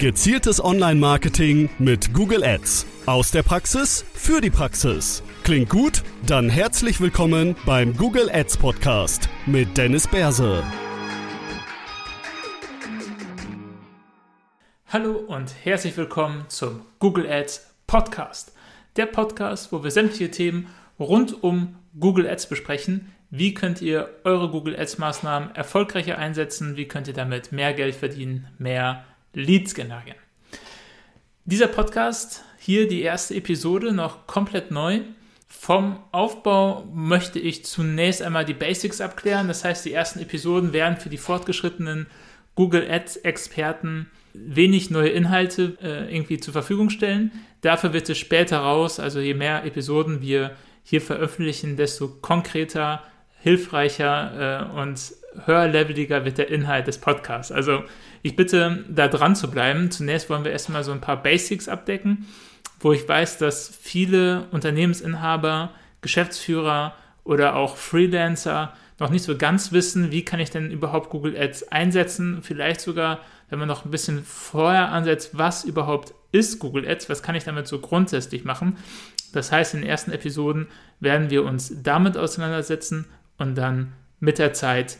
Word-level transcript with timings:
Gezieltes 0.00 0.64
Online-Marketing 0.64 1.68
mit 1.78 2.14
Google 2.14 2.42
Ads. 2.42 2.86
Aus 3.04 3.32
der 3.32 3.42
Praxis 3.42 4.02
für 4.14 4.40
die 4.40 4.48
Praxis. 4.48 5.22
Klingt 5.42 5.68
gut? 5.68 6.02
Dann 6.26 6.48
herzlich 6.48 7.02
willkommen 7.02 7.54
beim 7.66 7.94
Google 7.94 8.30
Ads 8.32 8.56
Podcast 8.56 9.28
mit 9.44 9.76
Dennis 9.76 10.08
Berse. 10.08 10.64
Hallo 14.86 15.18
und 15.18 15.54
herzlich 15.64 15.94
willkommen 15.98 16.46
zum 16.48 16.80
Google 16.98 17.30
Ads 17.30 17.70
Podcast. 17.86 18.54
Der 18.96 19.04
Podcast, 19.04 19.70
wo 19.70 19.84
wir 19.84 19.90
sämtliche 19.90 20.30
Themen 20.30 20.68
rund 20.98 21.44
um 21.44 21.76
Google 21.98 22.26
Ads 22.26 22.48
besprechen. 22.48 23.12
Wie 23.28 23.52
könnt 23.52 23.82
ihr 23.82 24.08
eure 24.24 24.48
Google 24.48 24.80
Ads 24.80 24.96
Maßnahmen 24.96 25.54
erfolgreicher 25.54 26.16
einsetzen? 26.16 26.78
Wie 26.78 26.88
könnt 26.88 27.06
ihr 27.06 27.12
damit 27.12 27.52
mehr 27.52 27.74
Geld 27.74 27.94
verdienen, 27.94 28.48
mehr 28.56 29.04
Leads 29.32 29.74
generieren. 29.74 30.18
Dieser 31.44 31.68
Podcast, 31.68 32.44
hier 32.58 32.88
die 32.88 33.02
erste 33.02 33.34
Episode, 33.34 33.92
noch 33.92 34.26
komplett 34.26 34.70
neu. 34.70 35.00
Vom 35.48 35.98
Aufbau 36.12 36.84
möchte 36.92 37.38
ich 37.38 37.64
zunächst 37.64 38.22
einmal 38.22 38.44
die 38.44 38.54
Basics 38.54 39.00
abklären. 39.00 39.48
Das 39.48 39.64
heißt, 39.64 39.84
die 39.84 39.92
ersten 39.92 40.20
Episoden 40.20 40.72
werden 40.72 40.96
für 40.96 41.08
die 41.08 41.18
fortgeschrittenen 41.18 42.06
Google 42.54 42.90
Ads-Experten 42.90 44.10
wenig 44.32 44.90
neue 44.90 45.08
Inhalte 45.08 45.76
äh, 45.82 46.14
irgendwie 46.14 46.38
zur 46.38 46.52
Verfügung 46.52 46.90
stellen. 46.90 47.32
Dafür 47.62 47.92
wird 47.92 48.08
es 48.08 48.18
später 48.18 48.58
raus, 48.58 49.00
also 49.00 49.20
je 49.20 49.34
mehr 49.34 49.64
Episoden 49.64 50.20
wir 50.20 50.56
hier 50.82 51.00
veröffentlichen, 51.00 51.76
desto 51.76 52.08
konkreter, 52.08 53.02
hilfreicher 53.42 54.70
äh, 54.74 54.80
und 54.80 55.14
höherleveliger 55.44 56.24
wird 56.24 56.38
der 56.38 56.48
Inhalt 56.48 56.86
des 56.86 56.98
Podcasts. 56.98 57.52
Also 57.52 57.84
ich 58.22 58.36
bitte, 58.36 58.84
da 58.88 59.08
dran 59.08 59.36
zu 59.36 59.50
bleiben. 59.50 59.90
Zunächst 59.90 60.28
wollen 60.28 60.44
wir 60.44 60.52
erstmal 60.52 60.84
so 60.84 60.92
ein 60.92 61.00
paar 61.00 61.22
Basics 61.22 61.68
abdecken, 61.68 62.26
wo 62.80 62.92
ich 62.92 63.08
weiß, 63.08 63.38
dass 63.38 63.68
viele 63.80 64.46
Unternehmensinhaber, 64.50 65.70
Geschäftsführer 66.00 66.94
oder 67.24 67.56
auch 67.56 67.76
Freelancer 67.76 68.72
noch 68.98 69.10
nicht 69.10 69.24
so 69.24 69.36
ganz 69.36 69.72
wissen, 69.72 70.10
wie 70.10 70.24
kann 70.24 70.40
ich 70.40 70.50
denn 70.50 70.70
überhaupt 70.70 71.10
Google 71.10 71.36
Ads 71.36 71.68
einsetzen. 71.68 72.40
Vielleicht 72.42 72.80
sogar, 72.80 73.20
wenn 73.48 73.58
man 73.58 73.68
noch 73.68 73.84
ein 73.84 73.90
bisschen 73.90 74.24
vorher 74.24 74.90
ansetzt, 74.90 75.30
was 75.32 75.64
überhaupt 75.64 76.12
ist 76.32 76.58
Google 76.58 76.86
Ads, 76.86 77.08
was 77.08 77.22
kann 77.22 77.34
ich 77.34 77.44
damit 77.44 77.66
so 77.66 77.78
grundsätzlich 77.78 78.44
machen. 78.44 78.76
Das 79.32 79.52
heißt, 79.52 79.74
in 79.74 79.80
den 79.80 79.88
ersten 79.88 80.12
Episoden 80.12 80.68
werden 80.98 81.30
wir 81.30 81.44
uns 81.44 81.72
damit 81.82 82.16
auseinandersetzen 82.16 83.06
und 83.38 83.54
dann 83.54 83.92
mit 84.18 84.38
der 84.38 84.52
Zeit 84.52 84.98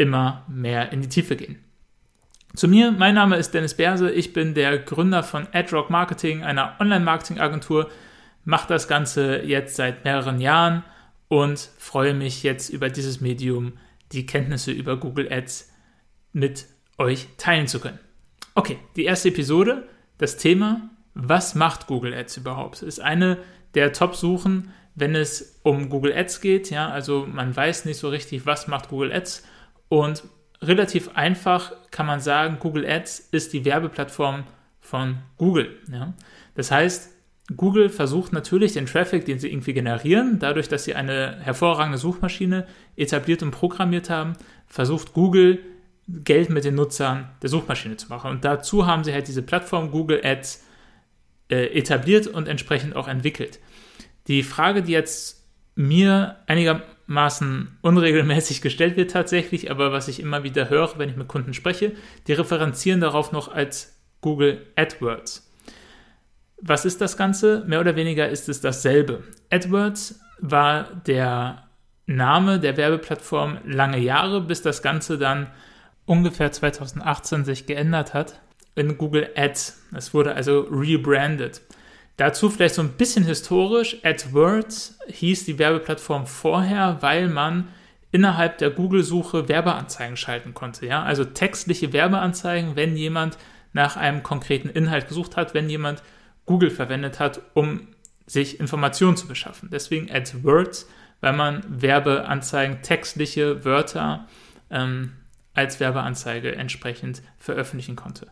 immer 0.00 0.44
mehr 0.48 0.92
in 0.92 1.02
die 1.02 1.08
Tiefe 1.10 1.36
gehen. 1.36 1.58
Zu 2.56 2.68
mir, 2.68 2.90
mein 2.90 3.14
Name 3.14 3.36
ist 3.36 3.52
Dennis 3.52 3.74
Berse, 3.74 4.10
ich 4.10 4.32
bin 4.32 4.54
der 4.54 4.78
Gründer 4.78 5.22
von 5.22 5.46
AdRock 5.52 5.90
Marketing, 5.90 6.42
einer 6.42 6.74
Online-Marketing-Agentur, 6.80 7.90
mache 8.44 8.66
das 8.66 8.88
Ganze 8.88 9.42
jetzt 9.42 9.76
seit 9.76 10.04
mehreren 10.04 10.40
Jahren 10.40 10.84
und 11.28 11.68
freue 11.78 12.14
mich 12.14 12.42
jetzt 12.42 12.70
über 12.70 12.88
dieses 12.88 13.20
Medium 13.20 13.74
die 14.10 14.24
Kenntnisse 14.24 14.72
über 14.72 14.96
Google 14.96 15.30
Ads 15.30 15.70
mit 16.32 16.66
euch 16.98 17.28
teilen 17.36 17.68
zu 17.68 17.78
können. 17.78 18.00
Okay, 18.54 18.78
die 18.96 19.04
erste 19.04 19.28
Episode, 19.28 19.86
das 20.18 20.38
Thema, 20.38 20.90
was 21.14 21.54
macht 21.54 21.86
Google 21.86 22.14
Ads 22.14 22.38
überhaupt? 22.38 22.82
Ist 22.82 23.00
eine 23.00 23.38
der 23.74 23.92
Top-Suchen, 23.92 24.72
wenn 24.94 25.14
es 25.14 25.60
um 25.62 25.90
Google 25.90 26.16
Ads 26.16 26.40
geht. 26.40 26.70
Ja, 26.70 26.88
also 26.88 27.28
man 27.30 27.54
weiß 27.54 27.84
nicht 27.84 27.98
so 27.98 28.08
richtig, 28.08 28.46
was 28.46 28.66
macht 28.66 28.88
Google 28.88 29.12
Ads 29.12 29.44
und 29.90 30.22
relativ 30.62 31.10
einfach 31.14 31.72
kann 31.90 32.06
man 32.06 32.20
sagen, 32.20 32.58
Google 32.60 32.86
Ads 32.86 33.28
ist 33.32 33.52
die 33.52 33.64
Werbeplattform 33.64 34.44
von 34.80 35.18
Google. 35.36 35.76
Ja? 35.92 36.14
Das 36.54 36.70
heißt, 36.70 37.10
Google 37.56 37.88
versucht 37.88 38.32
natürlich 38.32 38.74
den 38.74 38.86
Traffic, 38.86 39.24
den 39.24 39.40
sie 39.40 39.50
irgendwie 39.50 39.72
generieren, 39.72 40.38
dadurch, 40.38 40.68
dass 40.68 40.84
sie 40.84 40.94
eine 40.94 41.38
hervorragende 41.40 41.98
Suchmaschine 41.98 42.66
etabliert 42.96 43.42
und 43.42 43.50
programmiert 43.50 44.08
haben, 44.08 44.34
versucht 44.68 45.12
Google 45.12 45.58
Geld 46.06 46.50
mit 46.50 46.64
den 46.64 46.76
Nutzern 46.76 47.28
der 47.42 47.50
Suchmaschine 47.50 47.96
zu 47.96 48.08
machen. 48.08 48.30
Und 48.30 48.44
dazu 48.44 48.86
haben 48.86 49.02
sie 49.02 49.12
halt 49.12 49.26
diese 49.26 49.42
Plattform 49.42 49.90
Google 49.90 50.20
Ads 50.24 50.64
äh, 51.50 51.66
etabliert 51.76 52.28
und 52.28 52.46
entsprechend 52.46 52.94
auch 52.94 53.08
entwickelt. 53.08 53.58
Die 54.28 54.44
Frage, 54.44 54.82
die 54.82 54.92
jetzt 54.92 55.44
mir 55.74 56.36
einiger 56.46 56.82
Maßen 57.10 57.76
unregelmäßig 57.82 58.62
gestellt 58.62 58.96
wird 58.96 59.10
tatsächlich, 59.10 59.68
aber 59.68 59.90
was 59.90 60.06
ich 60.06 60.20
immer 60.20 60.44
wieder 60.44 60.70
höre, 60.70 60.96
wenn 60.96 61.08
ich 61.08 61.16
mit 61.16 61.26
Kunden 61.26 61.54
spreche, 61.54 61.92
die 62.28 62.32
referenzieren 62.32 63.00
darauf 63.00 63.32
noch 63.32 63.52
als 63.52 63.98
Google 64.20 64.64
AdWords. 64.76 65.50
Was 66.62 66.84
ist 66.84 67.00
das 67.00 67.16
Ganze? 67.16 67.64
Mehr 67.66 67.80
oder 67.80 67.96
weniger 67.96 68.28
ist 68.28 68.48
es 68.48 68.60
dasselbe. 68.60 69.24
AdWords 69.50 70.20
war 70.38 70.84
der 71.06 71.64
Name 72.06 72.60
der 72.60 72.76
Werbeplattform 72.76 73.58
lange 73.64 73.98
Jahre, 73.98 74.40
bis 74.40 74.62
das 74.62 74.80
Ganze 74.80 75.18
dann 75.18 75.48
ungefähr 76.06 76.52
2018 76.52 77.44
sich 77.44 77.66
geändert 77.66 78.14
hat 78.14 78.40
in 78.76 78.96
Google 78.98 79.30
Ads. 79.34 79.82
Es 79.96 80.14
wurde 80.14 80.34
also 80.36 80.60
rebranded. 80.70 81.60
Dazu 82.20 82.50
vielleicht 82.50 82.74
so 82.74 82.82
ein 82.82 82.92
bisschen 82.92 83.24
historisch. 83.24 83.96
AdWords 84.04 84.98
hieß 85.08 85.46
die 85.46 85.58
Werbeplattform 85.58 86.26
vorher, 86.26 86.98
weil 87.00 87.30
man 87.30 87.68
innerhalb 88.12 88.58
der 88.58 88.68
Google-Suche 88.68 89.48
Werbeanzeigen 89.48 90.18
schalten 90.18 90.52
konnte. 90.52 90.84
Ja? 90.84 91.02
Also 91.02 91.24
textliche 91.24 91.94
Werbeanzeigen, 91.94 92.76
wenn 92.76 92.94
jemand 92.94 93.38
nach 93.72 93.96
einem 93.96 94.22
konkreten 94.22 94.68
Inhalt 94.68 95.08
gesucht 95.08 95.38
hat, 95.38 95.54
wenn 95.54 95.70
jemand 95.70 96.02
Google 96.44 96.68
verwendet 96.68 97.20
hat, 97.20 97.40
um 97.54 97.88
sich 98.26 98.60
Informationen 98.60 99.16
zu 99.16 99.26
beschaffen. 99.26 99.70
Deswegen 99.72 100.10
AdWords, 100.10 100.90
weil 101.22 101.32
man 101.32 101.64
Werbeanzeigen, 101.70 102.82
textliche 102.82 103.64
Wörter 103.64 104.28
ähm, 104.68 105.12
als 105.54 105.80
Werbeanzeige 105.80 106.54
entsprechend 106.54 107.22
veröffentlichen 107.38 107.96
konnte. 107.96 108.26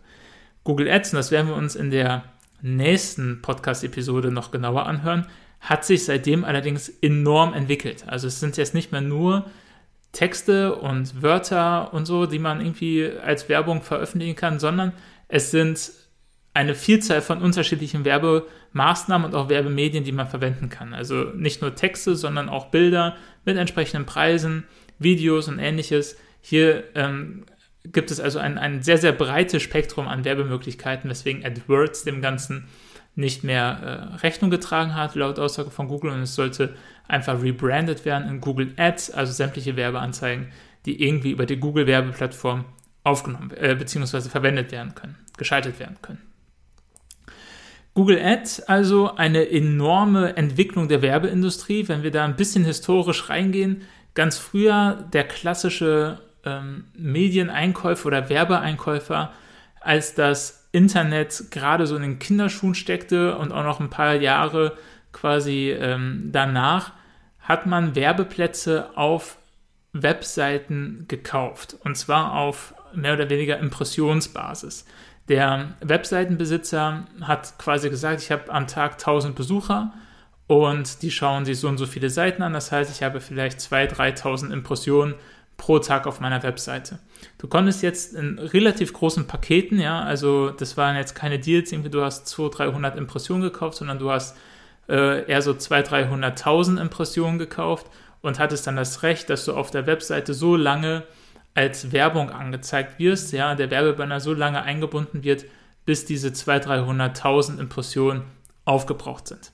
Google 0.62 0.90
Ads, 0.90 1.14
und 1.14 1.16
das 1.16 1.30
werden 1.30 1.48
wir 1.48 1.56
uns 1.56 1.74
in 1.74 1.90
der 1.90 2.24
nächsten 2.60 3.42
Podcast-Episode 3.42 4.30
noch 4.30 4.50
genauer 4.50 4.86
anhören, 4.86 5.26
hat 5.60 5.84
sich 5.84 6.04
seitdem 6.04 6.44
allerdings 6.44 6.88
enorm 6.88 7.54
entwickelt. 7.54 8.04
Also 8.06 8.28
es 8.28 8.40
sind 8.40 8.56
jetzt 8.56 8.74
nicht 8.74 8.92
mehr 8.92 9.00
nur 9.00 9.46
Texte 10.12 10.74
und 10.74 11.22
Wörter 11.22 11.92
und 11.92 12.06
so, 12.06 12.26
die 12.26 12.38
man 12.38 12.60
irgendwie 12.60 13.10
als 13.22 13.48
Werbung 13.48 13.82
veröffentlichen 13.82 14.36
kann, 14.36 14.58
sondern 14.58 14.92
es 15.28 15.50
sind 15.50 15.92
eine 16.54 16.74
Vielzahl 16.74 17.20
von 17.20 17.42
unterschiedlichen 17.42 18.04
Werbemaßnahmen 18.04 19.28
und 19.28 19.34
auch 19.34 19.48
Werbemedien, 19.48 20.04
die 20.04 20.12
man 20.12 20.28
verwenden 20.28 20.68
kann. 20.70 20.94
Also 20.94 21.24
nicht 21.34 21.60
nur 21.60 21.74
Texte, 21.74 22.16
sondern 22.16 22.48
auch 22.48 22.66
Bilder 22.66 23.16
mit 23.44 23.56
entsprechenden 23.56 24.06
Preisen, 24.06 24.64
Videos 24.98 25.46
und 25.48 25.58
ähnliches. 25.58 26.16
Hier 26.40 26.84
ähm, 26.94 27.44
gibt 27.84 28.10
es 28.10 28.20
also 28.20 28.38
ein, 28.38 28.58
ein 28.58 28.82
sehr, 28.82 28.98
sehr 28.98 29.12
breites 29.12 29.62
Spektrum 29.62 30.08
an 30.08 30.24
Werbemöglichkeiten, 30.24 31.08
weswegen 31.08 31.44
AdWords 31.44 32.04
dem 32.04 32.20
Ganzen 32.20 32.68
nicht 33.14 33.42
mehr 33.42 34.12
äh, 34.14 34.16
Rechnung 34.16 34.50
getragen 34.50 34.94
hat, 34.94 35.14
laut 35.14 35.38
Aussage 35.38 35.70
von 35.70 35.88
Google, 35.88 36.12
und 36.12 36.22
es 36.22 36.34
sollte 36.34 36.76
einfach 37.08 37.42
rebranded 37.42 38.04
werden 38.04 38.28
in 38.28 38.40
Google 38.40 38.72
Ads, 38.76 39.10
also 39.10 39.32
sämtliche 39.32 39.76
Werbeanzeigen, 39.76 40.48
die 40.86 41.02
irgendwie 41.02 41.32
über 41.32 41.46
die 41.46 41.56
Google-Werbeplattform 41.56 42.64
aufgenommen 43.02 43.50
äh, 43.56 43.74
bzw. 43.74 44.28
verwendet 44.28 44.70
werden 44.70 44.94
können, 44.94 45.16
geschaltet 45.36 45.80
werden 45.80 45.96
können. 46.00 46.22
Google 47.94 48.20
Ads, 48.22 48.60
also 48.60 49.16
eine 49.16 49.50
enorme 49.50 50.36
Entwicklung 50.36 50.86
der 50.86 51.02
Werbeindustrie. 51.02 51.88
Wenn 51.88 52.04
wir 52.04 52.12
da 52.12 52.24
ein 52.24 52.36
bisschen 52.36 52.64
historisch 52.64 53.28
reingehen, 53.28 53.82
ganz 54.14 54.38
früher 54.38 55.08
der 55.12 55.24
klassische 55.24 56.20
ähm, 56.48 56.84
Medieneinkäufer 56.96 58.06
oder 58.06 58.28
Werbeeinkäufer, 58.28 59.32
als 59.80 60.14
das 60.14 60.68
Internet 60.72 61.50
gerade 61.50 61.86
so 61.86 61.96
in 61.96 62.02
den 62.02 62.18
Kinderschuhen 62.18 62.74
steckte 62.74 63.36
und 63.36 63.52
auch 63.52 63.64
noch 63.64 63.80
ein 63.80 63.90
paar 63.90 64.14
Jahre 64.14 64.76
quasi 65.12 65.70
ähm, 65.70 66.30
danach, 66.32 66.92
hat 67.40 67.66
man 67.66 67.94
Werbeplätze 67.94 68.90
auf 68.96 69.38
Webseiten 69.92 71.06
gekauft. 71.08 71.76
Und 71.82 71.96
zwar 71.96 72.34
auf 72.34 72.74
mehr 72.94 73.14
oder 73.14 73.30
weniger 73.30 73.58
Impressionsbasis. 73.58 74.84
Der 75.28 75.74
Webseitenbesitzer 75.80 77.06
hat 77.22 77.58
quasi 77.58 77.90
gesagt, 77.90 78.22
ich 78.22 78.30
habe 78.30 78.52
am 78.52 78.66
Tag 78.66 78.92
1000 78.92 79.34
Besucher 79.34 79.92
und 80.46 81.02
die 81.02 81.10
schauen 81.10 81.44
sich 81.44 81.60
so 81.60 81.68
und 81.68 81.76
so 81.76 81.86
viele 81.86 82.08
Seiten 82.08 82.42
an. 82.42 82.54
Das 82.54 82.72
heißt, 82.72 82.90
ich 82.90 83.02
habe 83.02 83.20
vielleicht 83.20 83.60
2.000, 83.60 83.94
3.000 83.94 84.52
Impressionen 84.52 85.14
pro 85.58 85.78
Tag 85.80 86.06
auf 86.06 86.20
meiner 86.20 86.42
Webseite. 86.42 86.98
Du 87.36 87.46
konntest 87.48 87.82
jetzt 87.82 88.14
in 88.14 88.38
relativ 88.38 88.94
großen 88.94 89.26
Paketen, 89.26 89.78
ja, 89.78 90.00
also 90.00 90.48
das 90.50 90.78
waren 90.78 90.96
jetzt 90.96 91.14
keine 91.14 91.38
Deals, 91.38 91.70
irgendwie 91.70 91.90
du 91.90 92.02
hast 92.02 92.26
200, 92.28 92.58
300 92.58 92.96
Impressionen 92.96 93.42
gekauft, 93.42 93.76
sondern 93.76 93.98
du 93.98 94.10
hast 94.10 94.34
äh, 94.88 95.28
eher 95.28 95.42
so 95.42 95.52
200, 95.52 96.38
300.000 96.40 96.80
Impressionen 96.80 97.38
gekauft 97.38 97.86
und 98.22 98.38
hattest 98.38 98.66
dann 98.66 98.76
das 98.76 99.02
Recht, 99.02 99.28
dass 99.28 99.44
du 99.44 99.52
auf 99.52 99.70
der 99.70 99.86
Webseite 99.86 100.32
so 100.32 100.56
lange 100.56 101.02
als 101.54 101.92
Werbung 101.92 102.30
angezeigt 102.30 102.98
wirst, 102.98 103.32
ja, 103.32 103.54
der 103.54 103.70
Werbebanner 103.70 104.20
so 104.20 104.32
lange 104.32 104.62
eingebunden 104.62 105.24
wird, 105.24 105.44
bis 105.84 106.04
diese 106.04 106.28
200.000, 106.28 107.16
300.000 107.16 107.58
Impressionen 107.58 108.22
aufgebraucht 108.64 109.26
sind. 109.26 109.52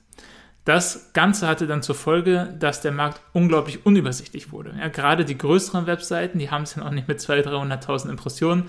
Das 0.65 1.13
Ganze 1.13 1.47
hatte 1.47 1.67
dann 1.67 1.83
zur 1.83 1.93
Folge, 1.93 2.55
dass 2.59 2.81
der 2.81 2.91
Markt 2.91 3.21
unglaublich 3.33 3.85
unübersichtlich 3.85 4.51
wurde. 4.51 4.75
Ja, 4.79 4.87
gerade 4.87 5.23
die 5.23 5.37
größeren 5.37 5.85
Webseiten, 5.85 6.39
die 6.39 6.49
haben 6.49 6.63
es 6.63 6.73
dann 6.73 6.83
auch 6.83 6.91
nicht 6.91 7.07
mit 7.07 7.19
200.000, 7.19 7.83
300.000 7.83 8.09
Impressionen 8.09 8.63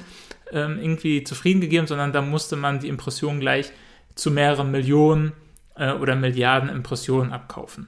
ähm, 0.52 0.78
irgendwie 0.78 1.25
zufrieden 1.25 1.62
gegeben, 1.62 1.87
sondern 1.87 2.12
da 2.12 2.20
musste 2.20 2.56
man 2.56 2.81
die 2.81 2.88
Impressionen 2.88 3.40
gleich 3.40 3.72
zu 4.14 4.31
mehreren 4.31 4.70
Millionen 4.70 5.32
äh, 5.75 5.93
oder 5.93 6.16
Milliarden 6.16 6.69
Impressionen 6.69 7.32
abkaufen. 7.32 7.87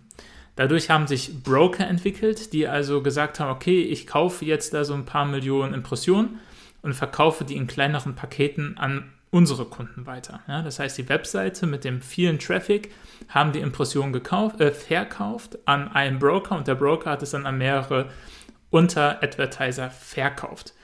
Dadurch 0.56 0.88
haben 0.88 1.06
sich 1.06 1.42
Broker 1.42 1.86
entwickelt, 1.86 2.54
die 2.54 2.66
also 2.66 3.02
gesagt 3.02 3.38
haben, 3.38 3.50
okay, 3.50 3.82
ich 3.82 4.06
kaufe 4.06 4.44
jetzt 4.44 4.72
da 4.72 4.84
so 4.84 4.94
ein 4.94 5.04
paar 5.04 5.26
Millionen 5.26 5.74
Impressionen 5.74 6.38
und 6.80 6.94
verkaufe 6.94 7.44
die 7.44 7.56
in 7.56 7.66
kleineren 7.66 8.14
Paketen 8.14 8.78
an 8.78 9.12
unsere 9.30 9.64
Kunden 9.66 10.06
weiter. 10.06 10.40
Ja, 10.48 10.62
das 10.62 10.78
heißt, 10.78 10.96
die 10.98 11.08
Webseite 11.08 11.66
mit 11.66 11.84
dem 11.84 12.00
vielen 12.00 12.38
Traffic 12.38 12.92
haben 13.28 13.52
die 13.52 13.60
Impression 13.60 14.12
gekauft, 14.12 14.60
äh, 14.60 14.72
verkauft 14.72 15.58
an 15.66 15.88
einen 15.88 16.18
Broker 16.18 16.56
und 16.56 16.66
der 16.66 16.74
Broker 16.74 17.10
hat 17.10 17.22
es 17.22 17.30
dann 17.30 17.46
an 17.46 17.58
mehrere 17.58 18.08
Unter-Advertiser 18.70 19.90
verkauft. 19.90 20.74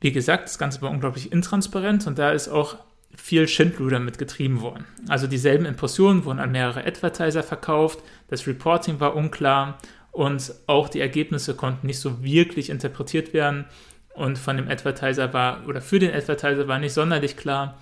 Wie 0.00 0.12
gesagt, 0.12 0.44
das 0.44 0.58
Ganze 0.58 0.82
war 0.82 0.90
unglaublich 0.90 1.32
intransparent 1.32 2.06
und 2.06 2.18
da 2.18 2.32
ist 2.32 2.48
auch 2.48 2.76
viel 3.16 3.46
Schindluder 3.46 4.00
mit 4.00 4.18
getrieben 4.18 4.60
worden. 4.60 4.84
Also 5.08 5.26
dieselben 5.26 5.66
Impressionen 5.66 6.24
wurden 6.24 6.40
an 6.40 6.50
mehrere 6.50 6.84
Advertiser 6.84 7.42
verkauft, 7.42 8.00
das 8.28 8.46
Reporting 8.46 8.98
war 8.98 9.14
unklar 9.14 9.78
und 10.10 10.54
auch 10.66 10.88
die 10.88 11.00
Ergebnisse 11.00 11.54
konnten 11.54 11.86
nicht 11.86 12.00
so 12.00 12.22
wirklich 12.22 12.70
interpretiert 12.70 13.32
werden 13.32 13.66
und 14.14 14.38
von 14.38 14.56
dem 14.56 14.68
Advertiser 14.68 15.32
war 15.32 15.66
oder 15.66 15.80
für 15.80 15.98
den 15.98 16.14
Advertiser 16.14 16.68
war 16.68 16.78
nicht 16.78 16.92
sonderlich 16.92 17.36
klar, 17.36 17.78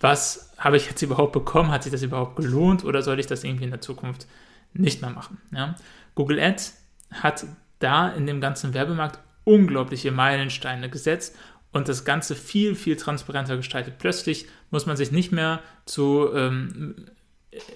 was 0.00 0.52
habe 0.58 0.76
ich 0.76 0.86
jetzt 0.86 1.02
überhaupt 1.02 1.32
bekommen, 1.32 1.70
hat 1.70 1.82
sich 1.82 1.92
das 1.92 2.02
überhaupt 2.02 2.36
gelohnt 2.36 2.84
oder 2.84 3.02
soll 3.02 3.20
ich 3.20 3.26
das 3.26 3.44
irgendwie 3.44 3.64
in 3.64 3.70
der 3.70 3.80
Zukunft 3.80 4.26
nicht 4.72 5.02
mehr 5.02 5.10
machen. 5.10 5.38
Ja? 5.52 5.76
Google 6.14 6.40
Ads 6.40 6.80
hat 7.10 7.46
da 7.78 8.08
in 8.08 8.26
dem 8.26 8.40
ganzen 8.40 8.74
Werbemarkt 8.74 9.18
unglaubliche 9.44 10.10
Meilensteine 10.10 10.88
gesetzt 10.88 11.36
und 11.72 11.88
das 11.88 12.04
Ganze 12.04 12.34
viel, 12.34 12.74
viel 12.74 12.96
transparenter 12.96 13.56
gestaltet. 13.56 13.98
Plötzlich 13.98 14.46
muss 14.70 14.86
man 14.86 14.96
sich 14.96 15.10
nicht 15.10 15.32
mehr 15.32 15.60
zu 15.86 16.28
ähm, 16.34 17.06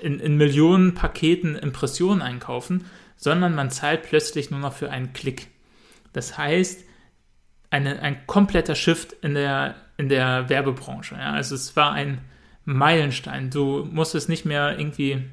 in, 0.00 0.20
in 0.20 0.36
Millionen 0.36 0.94
Paketen 0.94 1.56
Impressionen 1.56 2.22
einkaufen, 2.22 2.84
sondern 3.16 3.54
man 3.54 3.70
zahlt 3.70 4.04
plötzlich 4.04 4.50
nur 4.50 4.60
noch 4.60 4.72
für 4.72 4.90
einen 4.90 5.12
Klick. 5.12 5.48
Das 6.12 6.38
heißt, 6.38 6.84
eine, 7.70 8.00
ein 8.00 8.26
kompletter 8.26 8.74
Shift 8.74 9.12
in 9.22 9.34
der, 9.34 9.74
in 9.96 10.08
der 10.08 10.48
Werbebranche. 10.48 11.14
Ja? 11.16 11.32
Also 11.32 11.54
es 11.54 11.76
war 11.76 11.92
ein 11.92 12.20
Meilenstein. 12.64 13.50
Du 13.50 13.88
musstest 13.90 14.28
nicht 14.28 14.44
mehr 14.44 14.78
irgendwie 14.78 15.24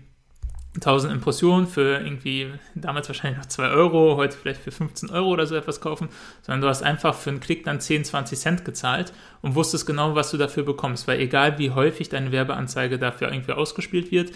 1000 0.76 1.14
Impressionen 1.14 1.68
für 1.68 2.00
irgendwie 2.00 2.52
damals 2.76 3.08
wahrscheinlich 3.08 3.38
noch 3.38 3.46
2 3.46 3.70
Euro, 3.70 4.18
heute 4.18 4.36
vielleicht 4.38 4.62
für 4.62 4.72
15 4.72 5.10
Euro 5.10 5.30
oder 5.30 5.48
so 5.48 5.56
etwas 5.56 5.80
kaufen, 5.80 6.10
sondern 6.42 6.62
du 6.62 6.68
hast 6.68 6.84
einfach 6.84 7.16
für 7.16 7.30
einen 7.30 7.40
Klick 7.40 7.64
dann 7.64 7.80
10, 7.80 8.04
20 8.04 8.38
Cent 8.38 8.66
gezahlt 8.66 9.14
und 9.42 9.56
wusstest 9.56 9.86
genau, 9.86 10.16
was 10.16 10.32
du 10.32 10.38
dafür 10.38 10.64
bekommst, 10.64 11.08
weil 11.08 11.20
egal 11.20 11.58
wie 11.60 11.72
häufig 11.72 12.10
deine 12.10 12.32
Werbeanzeige 12.32 13.00
dafür 13.00 13.32
irgendwie 13.32 13.54
ausgespielt 13.54 14.12
wird 14.12 14.32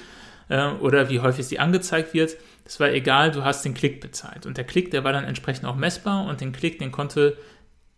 äh, 0.47 0.67
oder 0.79 1.09
wie 1.09 1.19
häufig 1.19 1.45
sie 1.45 1.59
angezeigt 1.59 2.13
wird, 2.13 2.37
das 2.63 2.79
war 2.79 2.89
egal, 2.89 3.31
du 3.31 3.43
hast 3.43 3.65
den 3.65 3.73
Klick 3.73 3.99
bezahlt 3.99 4.45
und 4.45 4.55
der 4.55 4.63
Klick, 4.63 4.91
der 4.91 5.03
war 5.03 5.11
dann 5.11 5.25
entsprechend 5.25 5.65
auch 5.65 5.75
messbar 5.75 6.25
und 6.25 6.39
den 6.39 6.53
Klick, 6.53 6.79
den 6.79 6.91
konnte 6.91 7.37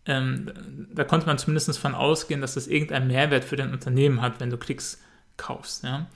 ähm, 0.06 0.88
da 0.92 1.04
konnte 1.04 1.26
man 1.26 1.38
zumindest 1.38 1.78
von 1.78 1.94
ausgehen, 1.94 2.40
dass 2.40 2.54
das 2.54 2.66
irgendeinen 2.66 3.06
Mehrwert 3.06 3.44
für 3.44 3.56
dein 3.56 3.72
Unternehmen 3.72 4.20
hat, 4.20 4.40
wenn 4.40 4.50
du 4.50 4.56
Klicks 4.56 5.00
kaufst. 5.36 5.84
Ja? 5.84 6.08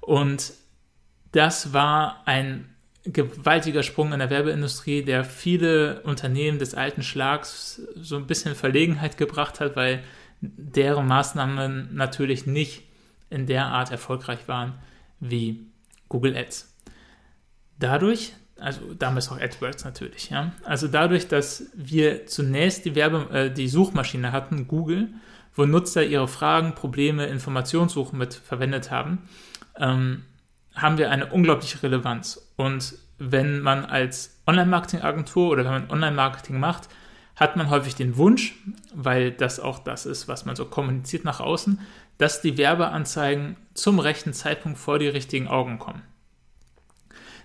Und 0.00 0.52
das 1.32 1.72
war 1.72 2.22
ein 2.26 2.68
gewaltiger 3.04 3.82
Sprung 3.82 4.12
in 4.12 4.20
der 4.20 4.30
Werbeindustrie, 4.30 5.02
der 5.02 5.24
viele 5.24 6.02
Unternehmen 6.02 6.58
des 6.58 6.74
alten 6.74 7.02
Schlags 7.02 7.82
so 7.96 8.16
ein 8.16 8.26
bisschen 8.26 8.52
in 8.52 8.56
Verlegenheit 8.58 9.16
gebracht 9.16 9.60
hat, 9.60 9.76
weil 9.76 10.04
deren 10.40 11.06
Maßnahmen 11.06 11.94
natürlich 11.94 12.46
nicht 12.46 12.82
in 13.30 13.46
der 13.46 13.66
Art 13.66 13.90
erfolgreich 13.90 14.46
waren 14.46 14.74
wie 15.20 15.66
Google 16.08 16.36
Ads. 16.36 16.76
Dadurch, 17.78 18.34
also 18.62 18.94
damals 18.94 19.30
auch 19.30 19.40
AdWords 19.40 19.84
natürlich, 19.84 20.30
ja, 20.30 20.52
also 20.64 20.88
dadurch, 20.88 21.28
dass 21.28 21.70
wir 21.74 22.26
zunächst 22.26 22.84
die 22.84 22.94
Werbe, 22.94 23.28
äh, 23.32 23.50
die 23.50 23.68
Suchmaschine 23.68 24.32
hatten, 24.32 24.68
Google, 24.68 25.08
wo 25.54 25.66
Nutzer 25.66 26.04
ihre 26.04 26.28
Fragen, 26.28 26.74
Probleme, 26.74 27.26
Informationssuchen 27.26 28.18
mit 28.18 28.34
verwendet 28.34 28.90
haben, 28.90 29.28
ähm, 29.76 30.24
haben 30.74 30.98
wir 30.98 31.10
eine 31.10 31.26
unglaubliche 31.26 31.82
Relevanz. 31.82 32.52
Und 32.56 32.94
wenn 33.18 33.60
man 33.60 33.84
als 33.84 34.40
Online-Marketing-Agentur 34.46 35.50
oder 35.50 35.64
wenn 35.64 35.72
man 35.72 35.90
Online-Marketing 35.90 36.58
macht, 36.58 36.88
hat 37.36 37.56
man 37.56 37.70
häufig 37.70 37.94
den 37.94 38.16
Wunsch, 38.16 38.56
weil 38.94 39.32
das 39.32 39.60
auch 39.60 39.78
das 39.78 40.06
ist, 40.06 40.28
was 40.28 40.44
man 40.44 40.56
so 40.56 40.64
kommuniziert 40.64 41.24
nach 41.24 41.40
außen, 41.40 41.80
dass 42.18 42.40
die 42.40 42.56
Werbeanzeigen 42.56 43.56
zum 43.74 43.98
rechten 43.98 44.32
Zeitpunkt 44.32 44.78
vor 44.78 44.98
die 44.98 45.08
richtigen 45.08 45.48
Augen 45.48 45.78
kommen. 45.78 46.02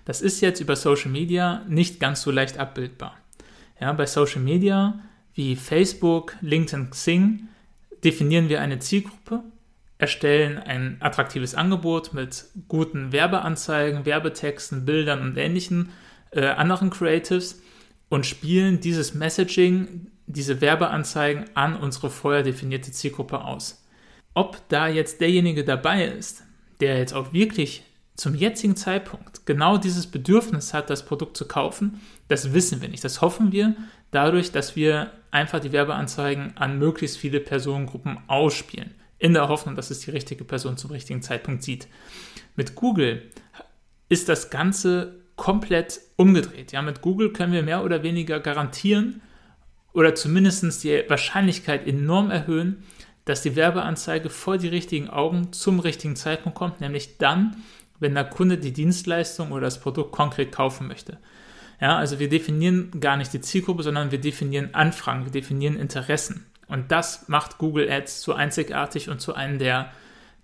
Das 0.08 0.22
ist 0.22 0.40
jetzt 0.40 0.62
über 0.62 0.78
Social 0.78 1.12
Media 1.12 1.66
nicht 1.68 2.00
ganz 2.00 2.22
so 2.22 2.32
leicht 2.32 2.58
abbildbar. 2.58 3.18
Ja, 3.78 3.92
bei 3.92 4.06
Social 4.06 4.42
Media 4.42 5.00
wie 5.34 5.58
Facebook, 5.58 6.38
LinkedIn, 6.40 6.92
Xing 6.92 7.50
definieren 8.06 8.48
wir 8.48 8.62
eine 8.62 8.80
Zielgruppe 8.80 9.44
erstellen 9.98 10.60
ein 10.60 10.96
attraktives 11.02 11.56
Angebot 11.56 12.14
mit 12.14 12.46
guten 12.70 13.12
Werbeanzeigen, 13.12 14.06
Werbetexten, 14.06 14.86
Bildern 14.86 15.22
und 15.22 15.36
ähnlichen 15.36 15.90
äh, 16.32 16.46
anderen 16.46 16.90
Creatives 16.90 17.62
und 18.08 18.26
spielen 18.26 18.80
dieses 18.80 19.14
Messaging, 19.14 20.08
diese 20.26 20.62
Werbeanzeigen 20.62 21.46
an 21.54 21.76
unsere 21.76 22.10
vorher 22.10 22.44
definierte 22.44 22.94
Zielgruppe 22.94 23.44
aus. 23.44 23.86
Ob 24.34 24.70
da 24.70 24.88
jetzt 24.88 25.20
derjenige 25.20 25.66
dabei 25.66 26.06
ist, 26.06 26.44
der 26.80 26.98
jetzt 27.00 27.14
auch 27.14 27.34
wirklich 27.34 27.84
zum 28.18 28.34
jetzigen 28.34 28.76
Zeitpunkt 28.76 29.46
genau 29.46 29.78
dieses 29.78 30.08
Bedürfnis 30.08 30.74
hat, 30.74 30.90
das 30.90 31.06
Produkt 31.06 31.38
zu 31.38 31.48
kaufen, 31.48 32.02
das 32.28 32.54
wissen 32.54 32.82
wir 32.82 32.90
nicht. 32.90 33.04
Das 33.04 33.22
hoffen 33.22 33.52
wir 33.52 33.76
dadurch, 34.12 34.52
dass 34.52 34.76
wir 34.76 35.12
einfach 35.32 35.60
die 35.60 35.72
Werbeanzeigen 35.72 36.58
an 36.58 36.80
möglichst 36.80 37.18
viele 37.18 37.40
Personengruppen 37.40 38.18
ausspielen 38.28 38.96
in 39.20 39.34
der 39.34 39.48
Hoffnung, 39.48 39.76
dass 39.76 39.92
es 39.92 40.00
die 40.00 40.12
richtige 40.12 40.44
Person 40.44 40.78
zum 40.78 40.92
richtigen 40.92 41.22
Zeitpunkt 41.22 41.64
sieht. 41.64 41.88
Mit 42.56 42.76
Google 42.76 43.22
ist 44.10 44.30
das 44.30 44.50
Ganze 44.50 45.20
komplett 45.36 46.02
umgedreht. 46.16 46.72
Ja, 46.72 46.82
mit 46.82 47.02
Google 47.02 47.32
können 47.32 47.54
wir 47.54 47.64
mehr 47.64 47.84
oder 47.84 48.02
weniger 48.02 48.40
garantieren 48.40 49.22
oder 49.94 50.16
zumindest 50.16 50.84
die 50.84 51.04
Wahrscheinlichkeit 51.08 51.88
enorm 51.88 52.32
erhöhen, 52.32 52.84
dass 53.26 53.42
die 53.42 53.56
Werbeanzeige 53.56 54.30
vor 54.30 54.58
die 54.58 54.70
richtigen 54.70 55.10
Augen 55.10 55.52
zum 55.54 55.80
richtigen 55.80 56.16
Zeitpunkt 56.16 56.58
kommt, 56.58 56.82
nämlich 56.82 57.18
dann, 57.18 57.58
wenn 58.00 58.14
der 58.14 58.26
Kunde 58.26 58.58
die 58.58 58.74
Dienstleistung 58.74 59.52
oder 59.52 59.62
das 59.62 59.80
Produkt 59.80 60.12
konkret 60.12 60.52
kaufen 60.52 60.88
möchte. 60.88 61.18
Ja, 61.80 61.98
also 61.98 62.20
wir 62.20 62.30
definieren 62.30 62.92
gar 63.00 63.18
nicht 63.18 63.34
die 63.34 63.42
Zielgruppe, 63.42 63.84
sondern 63.84 64.12
wir 64.12 64.20
definieren 64.20 64.74
Anfragen, 64.74 65.26
wir 65.26 65.32
definieren 65.32 65.76
Interessen. 65.76 66.46
Und 66.68 66.92
das 66.92 67.28
macht 67.30 67.60
Google 67.60 67.90
Ads 67.90 68.22
so 68.22 68.34
einzigartig 68.34 69.10
und 69.10 69.22
zu 69.22 69.36
einem 69.36 69.60
der, 69.60 69.92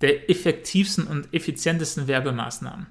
der 0.02 0.30
effektivsten 0.30 1.08
und 1.08 1.34
effizientesten 1.34 2.08
Werbemaßnahmen. 2.08 2.88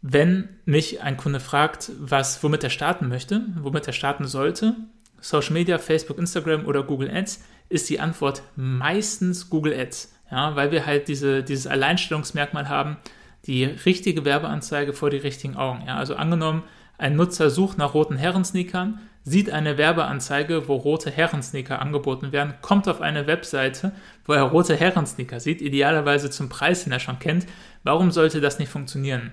Wenn 0.00 0.48
mich 0.64 1.02
ein 1.02 1.16
Kunde 1.16 1.40
fragt, 1.40 1.90
was, 1.98 2.42
womit 2.42 2.64
er 2.64 2.70
starten 2.70 3.08
möchte, 3.08 3.42
womit 3.56 3.86
er 3.86 3.92
starten 3.92 4.26
sollte, 4.26 4.74
Social 5.20 5.54
Media, 5.54 5.78
Facebook, 5.78 6.18
Instagram 6.18 6.66
oder 6.66 6.82
Google 6.82 7.10
Ads, 7.10 7.42
ist 7.70 7.88
die 7.88 8.00
Antwort 8.00 8.42
meistens 8.56 9.48
Google 9.48 9.72
Ads. 9.72 10.12
Ja, 10.30 10.56
weil 10.56 10.70
wir 10.72 10.84
halt 10.84 11.08
diese, 11.08 11.42
dieses 11.42 11.66
Alleinstellungsmerkmal 11.66 12.68
haben, 12.68 12.96
die 13.46 13.64
richtige 13.64 14.24
Werbeanzeige 14.24 14.92
vor 14.92 15.10
die 15.10 15.18
richtigen 15.18 15.56
Augen. 15.56 15.84
Ja, 15.86 15.96
also 15.96 16.16
angenommen, 16.16 16.62
ein 16.98 17.16
Nutzer 17.16 17.50
sucht 17.50 17.78
nach 17.78 17.94
roten 17.94 18.16
Herrensneakern, 18.16 19.00
sieht 19.24 19.50
eine 19.50 19.78
Werbeanzeige, 19.78 20.68
wo 20.68 20.74
rote 20.74 21.10
Herrensneaker 21.10 21.80
angeboten 21.80 22.32
werden, 22.32 22.54
kommt 22.60 22.88
auf 22.88 23.00
eine 23.00 23.26
Webseite, 23.26 23.92
wo 24.26 24.34
er 24.34 24.42
rote 24.42 24.76
Herrensneaker 24.76 25.40
sieht, 25.40 25.62
idealerweise 25.62 26.30
zum 26.30 26.48
Preis, 26.48 26.84
den 26.84 26.92
er 26.92 27.00
schon 27.00 27.18
kennt. 27.18 27.46
Warum 27.82 28.10
sollte 28.10 28.40
das 28.40 28.58
nicht 28.58 28.68
funktionieren? 28.68 29.32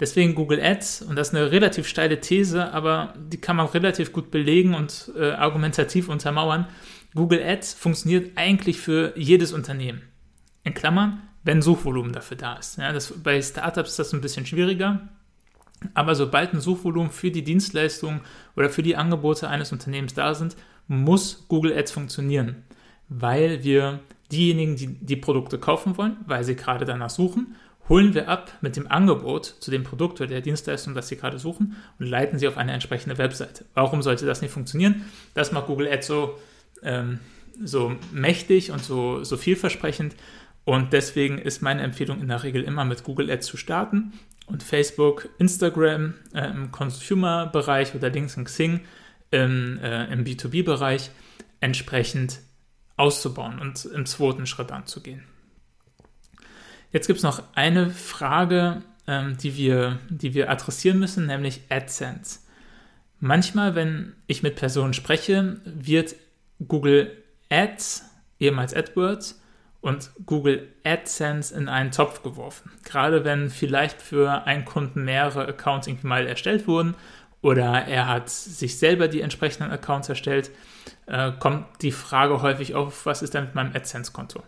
Deswegen 0.00 0.34
Google 0.34 0.60
Ads, 0.60 1.02
und 1.02 1.16
das 1.16 1.28
ist 1.28 1.34
eine 1.34 1.50
relativ 1.52 1.86
steile 1.86 2.20
These, 2.20 2.72
aber 2.72 3.14
die 3.16 3.40
kann 3.40 3.56
man 3.56 3.66
relativ 3.66 4.12
gut 4.12 4.30
belegen 4.30 4.74
und 4.74 5.12
äh, 5.16 5.30
argumentativ 5.30 6.08
untermauern. 6.08 6.66
Google 7.14 7.42
Ads 7.42 7.74
funktioniert 7.74 8.32
eigentlich 8.36 8.78
für 8.78 9.16
jedes 9.16 9.52
Unternehmen. 9.52 10.02
In 10.64 10.74
Klammern, 10.74 11.22
wenn 11.44 11.62
Suchvolumen 11.62 12.12
dafür 12.12 12.36
da 12.36 12.56
ist. 12.56 12.78
Ja, 12.78 12.92
das, 12.92 13.12
bei 13.22 13.40
Startups 13.40 13.90
ist 13.90 13.98
das 13.98 14.12
ein 14.12 14.20
bisschen 14.20 14.46
schwieriger. 14.46 15.08
Aber 15.92 16.14
sobald 16.14 16.54
ein 16.54 16.60
Suchvolumen 16.60 17.10
für 17.10 17.30
die 17.30 17.44
Dienstleistungen 17.44 18.22
oder 18.56 18.70
für 18.70 18.82
die 18.82 18.96
Angebote 18.96 19.48
eines 19.48 19.70
Unternehmens 19.70 20.14
da 20.14 20.34
sind, 20.34 20.56
muss 20.88 21.46
Google 21.48 21.76
Ads 21.76 21.92
funktionieren, 21.92 22.64
weil 23.08 23.64
wir 23.64 24.00
diejenigen, 24.32 24.76
die 24.76 24.86
die 24.86 25.16
Produkte 25.16 25.58
kaufen 25.58 25.98
wollen, 25.98 26.16
weil 26.26 26.44
sie 26.44 26.56
gerade 26.56 26.84
danach 26.84 27.10
suchen, 27.10 27.54
holen 27.88 28.14
wir 28.14 28.28
ab 28.28 28.50
mit 28.60 28.76
dem 28.76 28.90
Angebot 28.90 29.44
zu 29.44 29.70
dem 29.70 29.84
Produkt 29.84 30.20
oder 30.20 30.30
der 30.30 30.40
Dienstleistung, 30.40 30.94
das 30.94 31.08
Sie 31.08 31.16
gerade 31.16 31.38
suchen 31.38 31.76
und 31.98 32.06
leiten 32.06 32.38
Sie 32.38 32.48
auf 32.48 32.56
eine 32.56 32.72
entsprechende 32.72 33.18
Webseite. 33.18 33.66
Warum 33.74 34.02
sollte 34.02 34.26
das 34.26 34.40
nicht 34.40 34.52
funktionieren? 34.52 35.04
Das 35.34 35.52
macht 35.52 35.66
Google 35.66 35.88
Ads 35.88 36.06
so, 36.06 36.38
ähm, 36.82 37.20
so 37.62 37.94
mächtig 38.10 38.70
und 38.70 38.82
so, 38.82 39.22
so 39.22 39.36
vielversprechend. 39.36 40.16
Und 40.64 40.92
deswegen 40.92 41.38
ist 41.38 41.62
meine 41.62 41.82
Empfehlung 41.82 42.20
in 42.20 42.28
der 42.28 42.42
Regel 42.42 42.62
immer 42.62 42.84
mit 42.84 43.04
Google 43.04 43.30
Ads 43.30 43.46
zu 43.46 43.56
starten 43.56 44.12
und 44.46 44.62
Facebook, 44.62 45.28
Instagram 45.38 46.14
äh, 46.34 46.50
im 46.50 46.72
Consumer-Bereich 46.72 47.94
oder 47.94 48.10
Links 48.10 48.36
in 48.36 48.44
Xing 48.44 48.80
im, 49.30 49.78
äh, 49.82 50.06
im 50.12 50.24
B2B-Bereich 50.24 51.10
entsprechend 51.60 52.40
auszubauen 52.96 53.58
und 53.58 53.84
im 53.84 54.06
zweiten 54.06 54.46
Schritt 54.46 54.70
anzugehen. 54.72 55.24
Jetzt 56.92 57.08
gibt 57.08 57.18
es 57.18 57.24
noch 57.24 57.42
eine 57.54 57.90
Frage, 57.90 58.82
ähm, 59.06 59.36
die, 59.36 59.56
wir, 59.56 59.98
die 60.08 60.32
wir 60.34 60.50
adressieren 60.50 60.98
müssen, 60.98 61.26
nämlich 61.26 61.62
AdSense. 61.68 62.40
Manchmal, 63.18 63.74
wenn 63.74 64.14
ich 64.26 64.42
mit 64.42 64.56
Personen 64.56 64.94
spreche, 64.94 65.60
wird 65.64 66.14
Google 66.66 67.10
Ads, 67.48 68.04
ehemals 68.38 68.74
AdWords, 68.74 69.42
und 69.84 70.12
Google 70.24 70.72
AdSense 70.82 71.54
in 71.54 71.68
einen 71.68 71.90
Topf 71.90 72.22
geworfen. 72.22 72.72
Gerade 72.84 73.22
wenn 73.26 73.50
vielleicht 73.50 74.00
für 74.00 74.46
einen 74.46 74.64
Kunden 74.64 75.04
mehrere 75.04 75.46
Accounts 75.46 75.86
irgendwie 75.86 76.06
mal 76.06 76.26
erstellt 76.26 76.66
wurden 76.66 76.94
oder 77.42 77.84
er 77.84 78.08
hat 78.08 78.30
sich 78.30 78.78
selber 78.78 79.08
die 79.08 79.20
entsprechenden 79.20 79.70
Accounts 79.70 80.08
erstellt, 80.08 80.50
äh, 81.04 81.32
kommt 81.32 81.66
die 81.82 81.92
Frage 81.92 82.40
häufig 82.40 82.74
auf, 82.74 83.04
was 83.04 83.20
ist 83.20 83.34
denn 83.34 83.44
mit 83.44 83.54
meinem 83.54 83.76
AdSense-Konto? 83.76 84.42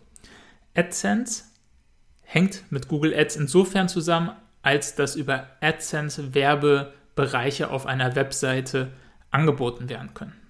AdSense 0.75 1.45
hängt 2.23 2.73
mit 2.73 2.89
Google 2.89 3.15
Ads 3.15 3.37
insofern 3.37 3.91
zusammen, 3.91 4.31
als 4.63 4.95
dass 4.95 5.17
über 5.17 5.49
AdSense 5.61 6.35
Werbebereiche 6.35 7.69
auf 7.69 7.85
einer 7.85 8.17
Webseite 8.17 8.91
angeboten 9.31 9.91
werden 9.91 10.15
können. 10.15 10.46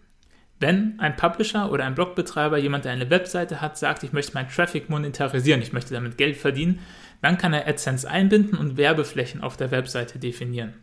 Wenn 0.58 0.98
ein 0.98 1.16
Publisher 1.16 1.70
oder 1.70 1.84
ein 1.84 1.94
Blogbetreiber, 1.94 2.56
jemand, 2.56 2.86
der 2.86 2.92
eine 2.92 3.10
Webseite 3.10 3.60
hat, 3.60 3.76
sagt, 3.76 4.02
ich 4.02 4.12
möchte 4.12 4.34
meinen 4.34 4.48
Traffic 4.48 4.88
monetarisieren, 4.88 5.60
ich 5.60 5.72
möchte 5.72 5.92
damit 5.92 6.16
Geld 6.16 6.36
verdienen, 6.36 6.80
dann 7.20 7.36
kann 7.36 7.52
er 7.52 7.68
AdSense 7.68 8.08
einbinden 8.08 8.58
und 8.58 8.76
Werbeflächen 8.76 9.42
auf 9.42 9.56
der 9.56 9.70
Webseite 9.70 10.18
definieren. 10.18 10.74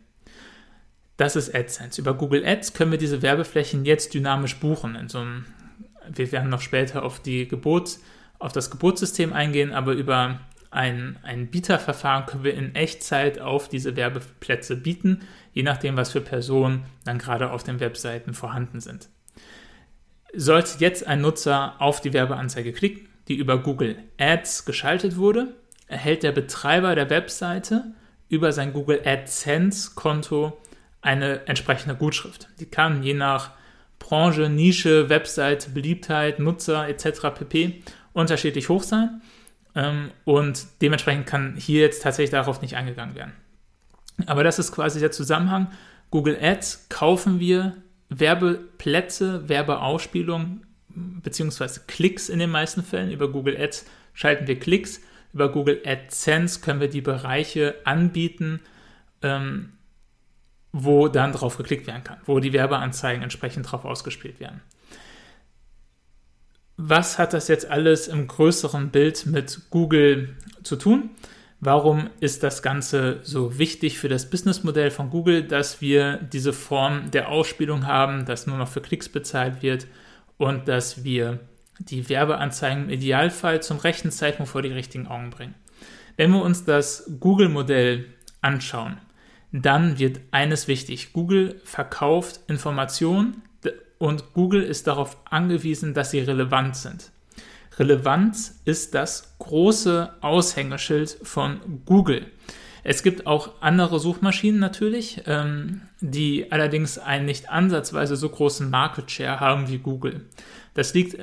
Das 1.16 1.36
ist 1.36 1.54
AdSense. 1.54 2.00
Über 2.00 2.14
Google 2.14 2.44
Ads 2.44 2.74
können 2.74 2.90
wir 2.90 2.98
diese 2.98 3.22
Werbeflächen 3.22 3.84
jetzt 3.84 4.14
dynamisch 4.14 4.56
buchen. 4.56 4.96
In 4.96 5.08
so 5.08 5.18
einem, 5.18 5.44
wir 6.08 6.30
werden 6.32 6.50
noch 6.50 6.60
später 6.60 7.04
auf, 7.04 7.20
die 7.20 7.48
Gebot, 7.48 7.98
auf 8.38 8.52
das 8.52 8.70
Geburtssystem 8.70 9.32
eingehen, 9.32 9.72
aber 9.72 9.92
über 9.92 10.40
ein, 10.70 11.18
ein 11.22 11.48
Bieterverfahren 11.48 12.26
können 12.26 12.44
wir 12.44 12.54
in 12.54 12.74
Echtzeit 12.74 13.40
auf 13.40 13.68
diese 13.68 13.94
Werbeplätze 13.94 14.76
bieten, 14.76 15.20
je 15.52 15.62
nachdem, 15.62 15.96
was 15.96 16.10
für 16.10 16.20
Personen 16.20 16.84
dann 17.04 17.18
gerade 17.18 17.50
auf 17.50 17.62
den 17.62 17.78
Webseiten 17.78 18.34
vorhanden 18.34 18.80
sind. 18.80 19.08
Sollte 20.34 20.78
jetzt 20.78 21.06
ein 21.06 21.20
Nutzer 21.20 21.74
auf 21.78 22.00
die 22.00 22.12
Werbeanzeige 22.12 22.72
klicken, 22.72 23.08
die 23.28 23.36
über 23.36 23.58
Google 23.58 23.96
Ads 24.18 24.64
geschaltet 24.64 25.16
wurde, 25.16 25.54
erhält 25.86 26.22
der 26.22 26.32
Betreiber 26.32 26.94
der 26.94 27.10
Webseite 27.10 27.92
über 28.28 28.52
sein 28.52 28.72
Google 28.72 29.02
AdSense-Konto 29.04 30.58
eine 31.02 31.46
entsprechende 31.46 31.94
Gutschrift. 31.94 32.48
Die 32.58 32.66
kann 32.66 33.02
je 33.02 33.14
nach 33.14 33.52
Branche, 33.98 34.48
Nische, 34.48 35.08
Website, 35.08 35.72
Beliebtheit, 35.72 36.38
Nutzer 36.38 36.88
etc. 36.88 37.30
pp. 37.34 37.82
unterschiedlich 38.12 38.68
hoch 38.68 38.82
sein. 38.82 39.22
Ähm, 39.74 40.10
und 40.24 40.66
dementsprechend 40.82 41.26
kann 41.26 41.56
hier 41.56 41.80
jetzt 41.80 42.02
tatsächlich 42.02 42.30
darauf 42.30 42.62
nicht 42.62 42.76
eingegangen 42.76 43.14
werden. 43.14 43.32
Aber 44.26 44.44
das 44.44 44.58
ist 44.58 44.72
quasi 44.72 45.00
der 45.00 45.10
Zusammenhang. 45.10 45.70
Google 46.10 46.38
Ads 46.40 46.88
kaufen 46.88 47.40
wir 47.40 47.76
Werbeplätze, 48.08 49.48
Werbeausspielungen 49.48 50.66
beziehungsweise 50.88 51.82
Klicks 51.86 52.28
in 52.28 52.38
den 52.38 52.50
meisten 52.50 52.82
Fällen. 52.82 53.10
Über 53.10 53.30
Google 53.30 53.56
Ads 53.60 53.86
schalten 54.12 54.46
wir 54.46 54.58
Klicks. 54.58 55.00
Über 55.32 55.50
Google 55.50 55.82
AdSense 55.84 56.60
können 56.60 56.80
wir 56.80 56.88
die 56.88 57.00
Bereiche 57.00 57.74
anbieten, 57.84 58.60
ähm, 59.22 59.72
wo 60.70 61.08
dann 61.08 61.32
drauf 61.32 61.56
geklickt 61.56 61.88
werden 61.88 62.04
kann, 62.04 62.18
wo 62.24 62.38
die 62.38 62.52
Werbeanzeigen 62.52 63.22
entsprechend 63.22 63.70
drauf 63.70 63.84
ausgespielt 63.84 64.38
werden 64.38 64.60
was 66.76 67.18
hat 67.18 67.32
das 67.32 67.48
jetzt 67.48 67.66
alles 67.66 68.08
im 68.08 68.26
größeren 68.26 68.90
Bild 68.90 69.26
mit 69.26 69.62
Google 69.70 70.36
zu 70.62 70.76
tun? 70.76 71.10
Warum 71.66 72.10
ist 72.20 72.42
das 72.42 72.62
Ganze 72.62 73.20
so 73.22 73.58
wichtig 73.58 73.98
für 73.98 74.10
das 74.10 74.28
Businessmodell 74.28 74.90
von 74.90 75.08
Google, 75.08 75.44
dass 75.44 75.80
wir 75.80 76.18
diese 76.18 76.52
Form 76.52 77.10
der 77.10 77.30
Ausspielung 77.30 77.86
haben, 77.86 78.26
dass 78.26 78.46
nur 78.46 78.58
noch 78.58 78.68
für 78.68 78.82
Klicks 78.82 79.08
bezahlt 79.08 79.62
wird 79.62 79.86
und 80.36 80.68
dass 80.68 81.04
wir 81.04 81.40
die 81.78 82.06
Werbeanzeigen 82.10 82.84
im 82.84 82.90
Idealfall 82.90 83.62
zum 83.62 83.78
rechten 83.78 84.10
Zeitpunkt 84.10 84.52
vor 84.52 84.60
die 84.60 84.72
richtigen 84.72 85.06
Augen 85.06 85.30
bringen? 85.30 85.54
Wenn 86.18 86.32
wir 86.32 86.42
uns 86.42 86.66
das 86.66 87.10
Google-Modell 87.18 88.12
anschauen, 88.42 88.98
dann 89.50 89.98
wird 89.98 90.20
eines 90.32 90.68
wichtig. 90.68 91.14
Google 91.14 91.62
verkauft 91.64 92.40
Informationen 92.46 93.40
und 93.96 94.34
Google 94.34 94.62
ist 94.62 94.86
darauf 94.86 95.16
angewiesen, 95.24 95.94
dass 95.94 96.10
sie 96.10 96.18
relevant 96.18 96.76
sind. 96.76 97.10
Relevanz 97.78 98.60
ist 98.64 98.94
das 98.94 99.36
große 99.38 100.12
Aushängeschild 100.20 101.18
von 101.22 101.82
Google. 101.84 102.26
Es 102.82 103.02
gibt 103.02 103.26
auch 103.26 103.62
andere 103.62 103.98
Suchmaschinen 103.98 104.60
natürlich, 104.60 105.22
ähm, 105.26 105.80
die 106.00 106.52
allerdings 106.52 106.98
einen 106.98 107.24
nicht 107.24 107.48
ansatzweise 107.50 108.14
so 108.16 108.28
großen 108.28 108.68
Market 108.68 109.10
Share 109.10 109.40
haben 109.40 109.68
wie 109.68 109.78
Google. 109.78 110.26
Das 110.74 110.92
liegt 110.92 111.16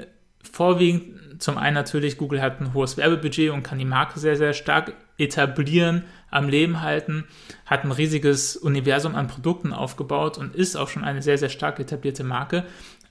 vorwiegend 0.51 1.22
zum 1.41 1.58
einen 1.58 1.74
natürlich, 1.74 2.17
Google 2.17 2.41
hat 2.41 2.62
ein 2.62 2.74
hohes 2.74 2.98
Werbebudget 2.98 3.51
und 3.51 3.63
kann 3.63 3.79
die 3.79 3.86
Marke 3.86 4.20
sehr, 4.20 4.36
sehr 4.36 4.53
stark 4.53 4.93
etablieren, 5.17 6.03
am 6.29 6.50
Leben 6.50 6.81
halten, 6.81 7.25
hat 7.65 7.84
ein 7.84 7.91
riesiges 7.91 8.55
Universum 8.58 9.15
an 9.15 9.27
Produkten 9.27 9.74
aufgebaut 9.74 10.38
und 10.38 10.55
ist 10.55 10.75
auch 10.75 10.88
schon 10.88 11.03
eine 11.03 11.22
sehr, 11.22 11.38
sehr 11.38 11.50
stark 11.50 11.79
etablierte 11.79 12.24
Marke. 12.24 12.63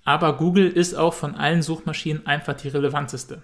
Aber 0.04 0.36
Google 0.36 0.68
ist 0.68 0.94
auch 0.94 1.14
von 1.14 1.34
allen 1.34 1.62
Suchmaschinen 1.62 2.26
einfach 2.26 2.54
die 2.54 2.68
relevanteste. 2.68 3.42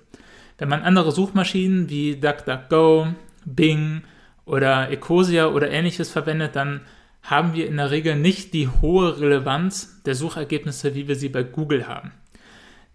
Wenn 0.58 0.68
man 0.68 0.82
andere 0.82 1.12
Suchmaschinen 1.12 1.90
wie 1.90 2.16
DuckDuckGo, 2.16 3.08
Bing 3.44 4.02
oder 4.44 4.90
Ecosia 4.90 5.48
oder 5.48 5.70
ähnliches 5.70 6.10
verwendet, 6.10 6.56
dann 6.56 6.80
haben 7.22 7.54
wir 7.54 7.66
in 7.66 7.76
der 7.76 7.90
Regel 7.90 8.16
nicht 8.16 8.54
die 8.54 8.68
hohe 8.68 9.20
Relevanz 9.20 10.02
der 10.04 10.14
Suchergebnisse, 10.14 10.94
wie 10.94 11.08
wir 11.08 11.16
sie 11.16 11.28
bei 11.28 11.42
Google 11.42 11.88
haben. 11.88 12.12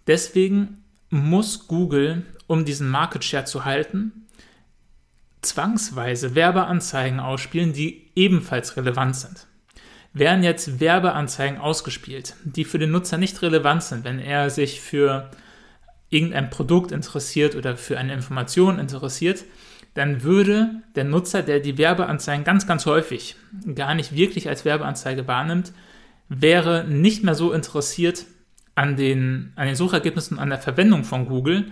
Deswegen 0.08 0.84
muss 1.10 1.68
Google, 1.68 2.26
um 2.48 2.66
diesen 2.66 2.90
Market 2.90 3.24
Share 3.24 3.46
zu 3.46 3.66
halten, 3.66 4.28
zwangsweise 5.42 6.36
Werbeanzeigen 6.36 7.20
ausspielen, 7.20 7.74
die 7.74 8.10
ebenfalls 8.16 8.78
relevant 8.78 9.16
sind. 9.16 9.48
Werden 10.14 10.44
jetzt 10.44 10.80
Werbeanzeigen 10.80 11.58
ausgespielt, 11.58 12.36
die 12.44 12.66
für 12.66 12.80
den 12.80 12.92
Nutzer 12.92 13.18
nicht 13.18 13.42
relevant 13.42 13.84
sind, 13.84 14.04
wenn 14.04 14.20
er 14.20 14.50
sich 14.50 14.82
für 14.82 15.32
irgendein 16.10 16.50
Produkt 16.50 16.92
interessiert 16.92 17.56
oder 17.56 17.78
für 17.78 17.98
eine 17.98 18.14
Information 18.14 18.78
interessiert, 18.78 19.46
dann 19.94 20.24
würde 20.24 20.70
der 20.96 21.06
Nutzer, 21.06 21.42
der 21.42 21.60
die 21.60 21.78
Werbeanzeigen 21.78 22.44
ganz, 22.44 22.68
ganz 22.68 22.86
häufig 22.86 23.36
gar 23.76 23.96
nicht 23.96 24.16
wirklich 24.16 24.48
als 24.48 24.66
Werbeanzeige 24.66 25.28
wahrnimmt, 25.28 25.74
wäre 26.30 26.86
nicht 26.86 27.24
mehr 27.24 27.36
so 27.36 27.52
interessiert 27.52 28.26
an 28.76 28.96
den, 28.96 29.52
an 29.56 29.68
den 29.68 29.76
Suchergebnissen 29.76 30.38
und 30.38 30.44
an 30.44 30.50
der 30.50 30.60
Verwendung 30.60 31.04
von 31.04 31.26
Google, 31.26 31.72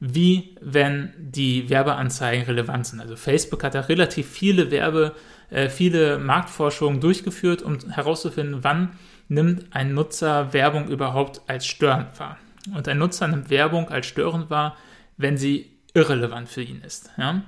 wie 0.00 0.56
wenn 0.60 1.12
die 1.18 1.68
Werbeanzeigen 1.68 2.44
relevant 2.46 2.86
sind. 2.86 3.00
Also 3.00 3.16
Facebook 3.16 3.64
hat 3.64 3.74
da 3.74 3.80
relativ 3.80 4.28
viele 4.28 4.70
Werbe, 4.70 5.14
äh, 5.50 5.68
viele 5.68 6.18
Marktforschungen 6.18 7.00
durchgeführt, 7.00 7.62
um 7.62 7.78
herauszufinden, 7.90 8.62
wann 8.62 8.92
nimmt 9.28 9.66
ein 9.74 9.94
Nutzer 9.94 10.52
Werbung 10.52 10.88
überhaupt 10.88 11.42
als 11.48 11.66
störend 11.66 12.18
wahr. 12.18 12.38
Und 12.74 12.86
ein 12.86 12.98
Nutzer 12.98 13.28
nimmt 13.28 13.50
Werbung 13.50 13.88
als 13.88 14.06
störend 14.06 14.50
wahr, 14.50 14.76
wenn 15.16 15.36
sie 15.36 15.78
irrelevant 15.94 16.48
für 16.48 16.62
ihn 16.62 16.80
ist. 16.82 17.10
Ja? 17.16 17.42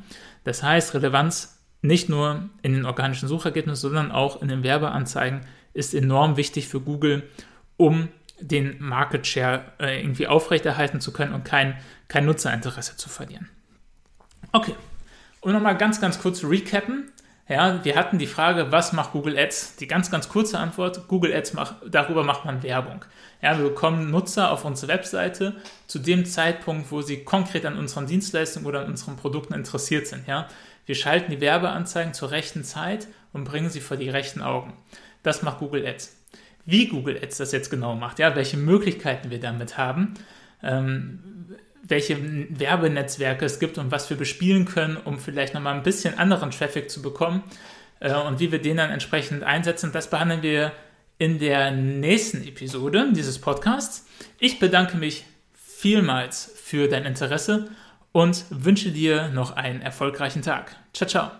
Das 0.44 0.62
heißt, 0.62 0.94
Relevanz 0.94 1.60
nicht 1.82 2.08
nur 2.08 2.50
in 2.62 2.74
den 2.74 2.84
organischen 2.84 3.28
Suchergebnissen, 3.28 3.80
sondern 3.80 4.12
auch 4.12 4.42
in 4.42 4.48
den 4.48 4.62
Werbeanzeigen 4.62 5.42
ist 5.72 5.94
enorm 5.94 6.36
wichtig 6.36 6.68
für 6.68 6.80
Google, 6.80 7.22
um 7.76 8.08
den 8.40 8.76
Market 8.80 9.26
Share 9.26 9.64
äh, 9.78 10.00
irgendwie 10.00 10.26
aufrechterhalten 10.26 11.00
zu 11.00 11.12
können 11.12 11.34
und 11.34 11.44
kein, 11.44 11.76
kein 12.08 12.26
Nutzerinteresse 12.26 12.96
zu 12.96 13.08
verlieren. 13.08 13.48
Okay, 14.52 14.74
um 15.40 15.52
nochmal 15.52 15.76
ganz, 15.76 16.00
ganz 16.00 16.20
kurz 16.20 16.40
zu 16.40 16.48
recappen. 16.48 17.12
Ja, 17.48 17.84
wir 17.84 17.96
hatten 17.96 18.18
die 18.18 18.28
Frage, 18.28 18.70
was 18.70 18.92
macht 18.92 19.10
Google 19.10 19.36
Ads? 19.36 19.76
Die 19.76 19.88
ganz, 19.88 20.10
ganz 20.10 20.28
kurze 20.28 20.58
Antwort, 20.58 21.08
Google 21.08 21.34
Ads 21.34 21.54
macht, 21.54 21.74
darüber 21.90 22.22
macht 22.22 22.44
man 22.44 22.62
Werbung. 22.62 23.04
Ja, 23.42 23.58
wir 23.58 23.70
bekommen 23.70 24.10
Nutzer 24.10 24.52
auf 24.52 24.64
unsere 24.64 24.92
Webseite 24.92 25.56
zu 25.88 25.98
dem 25.98 26.24
Zeitpunkt, 26.26 26.92
wo 26.92 27.02
sie 27.02 27.24
konkret 27.24 27.66
an 27.66 27.76
unseren 27.76 28.06
Dienstleistungen 28.06 28.68
oder 28.68 28.82
an 28.82 28.86
unseren 28.86 29.16
Produkten 29.16 29.54
interessiert 29.54 30.06
sind. 30.06 30.28
Ja, 30.28 30.46
wir 30.86 30.94
schalten 30.94 31.32
die 31.32 31.40
Werbeanzeigen 31.40 32.14
zur 32.14 32.30
rechten 32.30 32.62
Zeit 32.62 33.08
und 33.32 33.44
bringen 33.44 33.70
sie 33.70 33.80
vor 33.80 33.96
die 33.96 34.10
rechten 34.10 34.42
Augen. 34.42 34.72
Das 35.24 35.42
macht 35.42 35.58
Google 35.58 35.86
Ads. 35.86 36.19
Wie 36.70 36.88
Google 36.88 37.18
Ads 37.22 37.38
das 37.38 37.52
jetzt 37.52 37.70
genau 37.70 37.94
macht, 37.94 38.18
ja, 38.18 38.34
welche 38.36 38.56
Möglichkeiten 38.56 39.30
wir 39.30 39.40
damit 39.40 39.76
haben, 39.76 40.14
ähm, 40.62 41.18
welche 41.82 42.16
Werbenetzwerke 42.58 43.44
es 43.44 43.58
gibt 43.58 43.78
und 43.78 43.90
was 43.90 44.08
wir 44.08 44.16
bespielen 44.16 44.64
können, 44.64 44.96
um 44.96 45.18
vielleicht 45.18 45.54
nochmal 45.54 45.74
ein 45.74 45.82
bisschen 45.82 46.18
anderen 46.18 46.50
Traffic 46.50 46.90
zu 46.90 47.02
bekommen 47.02 47.42
äh, 48.00 48.14
und 48.14 48.40
wie 48.40 48.52
wir 48.52 48.60
den 48.60 48.76
dann 48.76 48.90
entsprechend 48.90 49.42
einsetzen, 49.42 49.90
das 49.92 50.08
behandeln 50.08 50.42
wir 50.42 50.72
in 51.18 51.38
der 51.38 51.70
nächsten 51.70 52.46
Episode 52.46 53.10
dieses 53.12 53.38
Podcasts. 53.38 54.06
Ich 54.38 54.58
bedanke 54.58 54.96
mich 54.96 55.24
vielmals 55.52 56.52
für 56.56 56.88
dein 56.88 57.04
Interesse 57.04 57.68
und 58.12 58.44
wünsche 58.50 58.90
dir 58.90 59.28
noch 59.28 59.56
einen 59.56 59.82
erfolgreichen 59.82 60.42
Tag. 60.42 60.76
Ciao, 60.92 61.08
ciao. 61.08 61.39